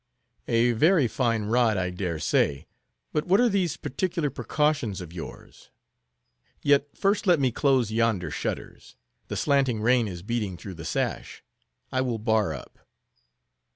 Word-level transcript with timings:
"A 0.47 0.71
very 0.71 1.07
fine 1.07 1.43
rod, 1.43 1.77
I 1.77 1.91
dare 1.91 2.17
say. 2.17 2.65
But 3.13 3.27
what 3.27 3.39
are 3.39 3.47
these 3.49 3.77
particular 3.77 4.31
precautions 4.31 4.99
of 4.99 5.13
yours? 5.13 5.69
Yet 6.63 6.97
first 6.97 7.27
let 7.27 7.39
me 7.39 7.51
close 7.51 7.91
yonder 7.91 8.31
shutters; 8.31 8.95
the 9.27 9.37
slanting 9.37 9.79
rain 9.79 10.07
is 10.07 10.23
beating 10.23 10.57
through 10.57 10.73
the 10.73 10.85
sash. 10.85 11.43
I 11.91 12.01
will 12.01 12.17
bar 12.17 12.51
up." 12.51 12.79